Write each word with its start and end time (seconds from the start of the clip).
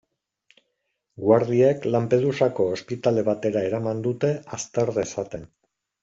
Guardiek 1.25 1.83
Lampedusako 1.95 2.65
ospitale 2.77 3.23
batera 3.27 3.61
eraman 3.67 4.01
dute, 4.07 4.31
azter 4.59 4.91
dezaten. 4.97 5.45